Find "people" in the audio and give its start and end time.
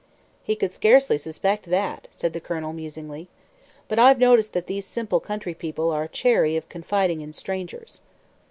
5.53-5.91